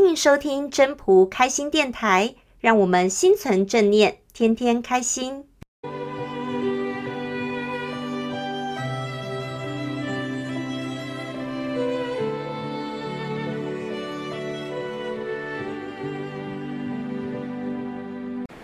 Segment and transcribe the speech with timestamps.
[0.00, 5.44] 欢迎收听真朴开心电台，让我们心存正念，天天开心。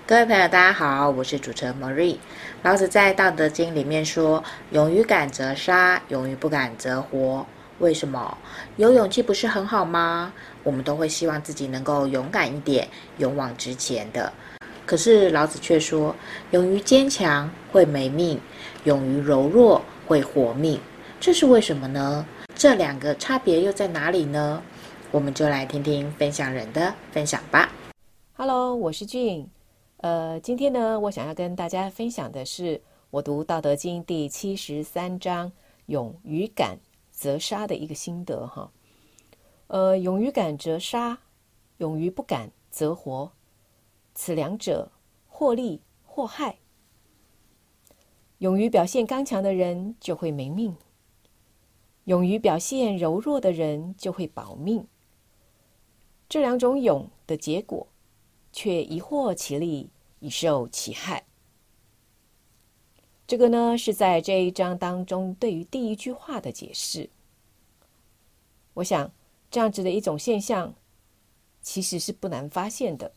[0.07, 2.19] 各位朋友，大家好，我是主持人 Marie。
[2.63, 7.45] 老子在《道德经》里面说：“勇于敢则杀，勇于不敢则活。”
[7.79, 8.39] 为什么？
[8.77, 10.33] 有勇气不是很好吗？
[10.63, 12.89] 我们都会希望自己能够勇敢一点，
[13.19, 14.33] 勇往直前的。
[14.87, 16.15] 可是老子却说
[16.53, 18.39] ：“勇于坚强会没命，
[18.85, 20.79] 勇于柔弱会活命。”
[21.19, 22.25] 这是为什么呢？
[22.55, 24.63] 这两个差别又在哪里呢？
[25.11, 27.73] 我们就来听听分享人的分享吧。
[28.37, 29.49] Hello，我是俊。
[29.99, 35.51] 呃，今天呢，我想要跟大家分享的是我读《道德经》第七十三章
[35.87, 36.77] “勇于敢
[37.15, 38.71] 择杀”的一个心得哈。
[39.69, 41.21] 呃，勇于敢则杀，
[41.79, 43.33] 勇于不敢则活，
[44.15, 44.93] 此两者
[45.27, 46.59] 或利或害。
[48.39, 50.77] 勇于表现刚强的人就会没命，
[52.05, 54.87] 勇于表现柔弱的人就会保命。
[56.29, 57.87] 这两种勇的结果，
[58.53, 61.25] 却一获其利，一受其害。
[63.27, 67.09] 这个呢，是在这一章当中对于第一句话的解释。
[68.75, 69.11] 我想，
[69.51, 70.75] 这样子的一种现象，
[71.63, 73.13] 其实是不难发现的，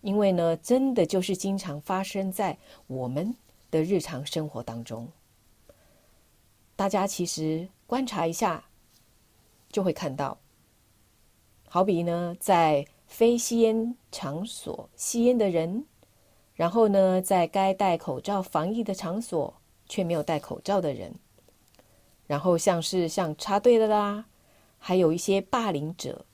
[0.00, 3.36] 因为呢，真的就是经常发生在我们
[3.70, 5.06] 的日常生活当中。
[6.74, 8.64] 大家其实观察一下，
[9.70, 10.38] 就会看到，
[11.68, 15.84] 好比呢，在非吸烟场所吸烟的人，
[16.58, 19.54] 然后呢，在该戴口罩防疫的场所
[19.88, 21.14] 却没有戴口罩的人，
[22.26, 24.24] 然后像是像插队的啦，
[24.76, 26.26] 还有一些霸凌者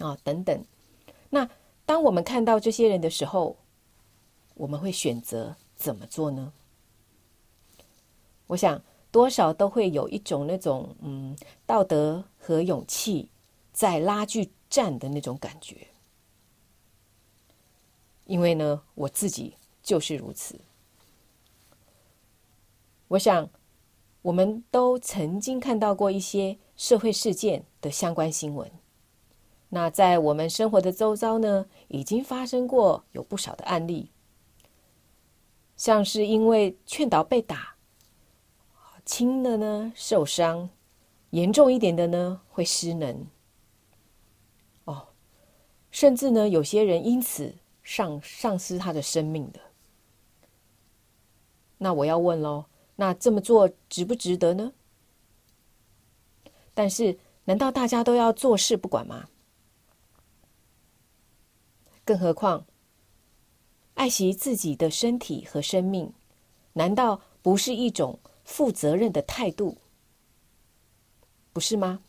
[0.00, 0.62] 啊等等。
[1.30, 1.48] 那
[1.86, 3.56] 当我们看到这些人的时候，
[4.52, 6.52] 我们会选择怎么做呢？
[8.48, 11.34] 我想多少都会有一种那种嗯
[11.64, 13.30] 道德和勇气
[13.72, 15.88] 在拉锯战的那种感觉，
[18.28, 20.60] 因为呢，我自己就是如此。
[23.08, 23.48] 我想，
[24.20, 28.70] 我们都曾经看到过一些社会事件的相关新闻。
[29.70, 34.10] 那在我们生活的周遭呢，已经发生过有不少的案例，
[35.74, 37.76] 像是因为劝导被打，
[39.06, 40.68] 轻的呢受伤，
[41.30, 43.26] 严重一点的呢会失能。
[44.84, 45.08] 哦
[45.90, 47.54] 甚至呢，有些人因此
[47.90, 49.58] 丧丧失他的生命的。
[51.78, 52.66] 那我要问喽，
[52.96, 54.74] 那这么做值不值得呢？
[56.74, 59.30] 但是，难道大家都要坐视不管吗？
[62.04, 62.66] 更何况，
[63.94, 66.12] 爱惜自己的身体和生命，
[66.74, 69.78] 难道不是一种负责任的态度？
[71.54, 72.02] 不是吗？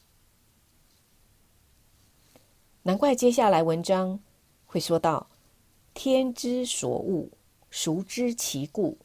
[2.83, 4.19] 难怪接下来文章
[4.65, 5.28] 会说到
[6.01, 7.27] ：“天之所恶，
[7.69, 8.99] 孰知其故？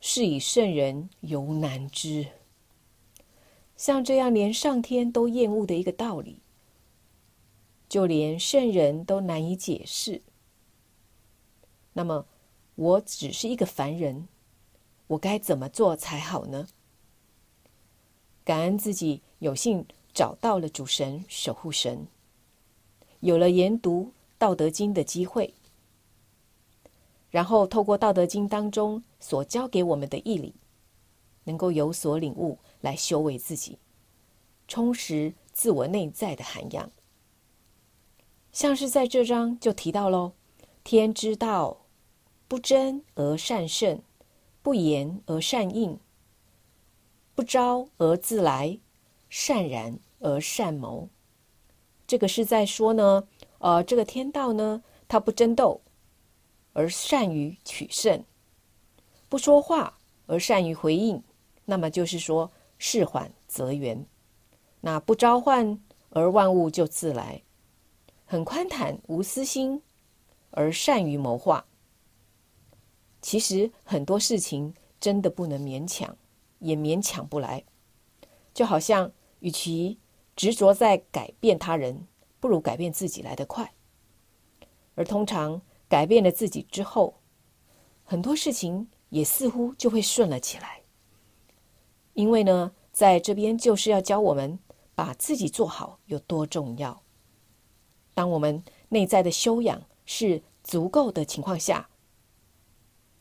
[0.00, 2.28] 是以圣人犹难之。”
[3.76, 6.40] 像这样连上天都厌恶的一个道理，
[7.90, 10.22] 就连圣人都难以解释。
[11.92, 12.24] 那么，
[12.74, 14.26] 我只是一个凡人，
[15.08, 16.68] 我该怎么做才好呢？
[18.44, 22.06] 感恩自己有幸找到了主神守护神。
[23.20, 24.04] 有了研读
[24.38, 25.52] 《道德经》的机会，
[27.34, 30.54] 然后透过《道德经》当中所教给我们的义理，
[31.42, 33.76] 能够有所领悟，来修为自己，
[34.68, 36.88] 充实自我内在的涵养。
[38.52, 40.34] 像是在这章就提到喽
[40.84, 41.78] ：“天之道，
[42.46, 44.00] 不争而善胜，
[44.62, 45.98] 不言而善应，
[47.34, 48.78] 不招而自来，
[49.28, 51.08] 善然而善谋。”
[52.06, 53.26] 这个是在说呢，
[53.58, 55.80] 呃，这个天道呢，它不争斗，
[56.74, 58.20] 而善于取胜；
[59.30, 61.22] 不说话而善于回应，
[61.64, 64.04] 那么就是说事缓则圆。
[64.82, 67.42] 那不召唤而万物就自来，
[68.26, 69.80] 很宽坦无私心，
[70.50, 71.64] 而善于谋划。
[73.22, 76.14] 其实很多事情真的不能勉强，
[76.58, 77.64] 也勉强不来，
[78.52, 79.10] 就好像
[79.40, 79.98] 与其。
[80.36, 82.08] 执着在改变他人，
[82.40, 83.72] 不如改变自己来得快。
[84.96, 85.62] 而通常
[85.94, 87.20] 改变了自己之后，
[88.02, 90.80] 很多事情也似乎就会顺了起来。
[92.14, 94.58] 因为呢，在这边就是要教我们
[94.96, 97.00] 把自己做好有多重要。
[98.12, 101.88] 当我们内在的修养是足够的情况下，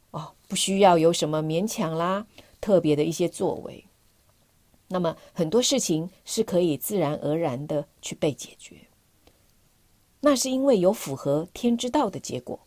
[0.09, 2.25] 哦，不需要有什么勉强啦、
[2.59, 3.85] 特别的一些作为，
[4.87, 8.87] 那么很多事情是可以自然而然的去被解决。
[10.25, 12.57] 那是因为有符合天之道的结果。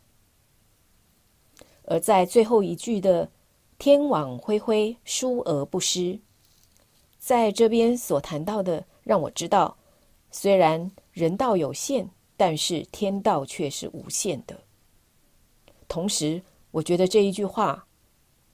[1.85, 3.31] 而在最后一句的
[3.79, 6.21] “天网恢恢，疏而不失”，
[7.19, 9.79] 在这边所谈到的，让我知道，
[10.31, 14.61] 虽然人道有限，但是天道却是无限的。
[15.89, 16.43] 同时，
[16.73, 17.87] 我觉得这一句话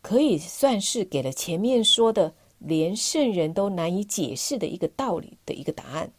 [0.00, 6.12] 可以算是给了前面说的连圣人都难以解释的一个道理的一个答案。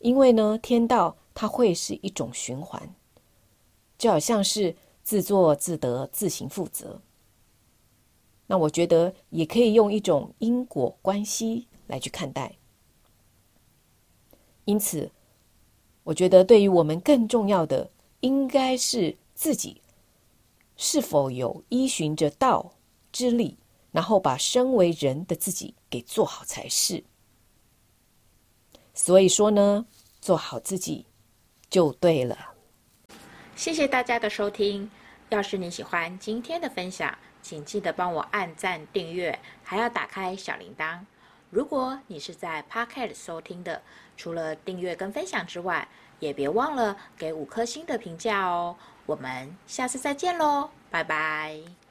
[0.00, 2.94] 因为呢，天道它会是一种循环，
[3.96, 4.76] 就好像是。
[5.08, 7.00] 自作自得，自行负责。
[8.46, 12.58] 那我觉得也可以用一种因果关系来去看待。
[14.66, 15.10] 因此，
[16.04, 17.90] 我觉得对于我们更重要的，
[18.20, 19.80] 应该是自己
[20.76, 22.74] 是否有依循着道
[23.10, 23.56] 之力，
[23.92, 27.02] 然后把身为人的自己给做好才是。
[28.98, 29.86] 所以说呢，
[30.20, 31.06] 做好自己
[31.70, 32.36] 就对了。
[33.54, 34.90] 谢谢大家的收听。
[35.28, 40.98] 要是你喜欢今天的分享，请记得帮我按赞、订阅，还要打开小铃铛。
[41.48, 43.80] 如果你是在 Podcast 收听的，
[44.16, 45.86] 除了订阅跟分享之外，
[46.18, 48.74] 也别忘了给五颗星的评价哦。
[49.06, 51.87] 我们下次再见喽，拜拜。